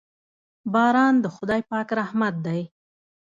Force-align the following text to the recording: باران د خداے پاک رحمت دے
باران 0.73 1.15
د 1.23 1.25
خداے 1.35 1.61
پاک 1.71 1.87
رحمت 1.99 2.35
دے 2.45 2.59